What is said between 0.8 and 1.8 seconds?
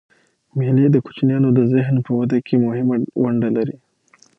د کوچنيانو د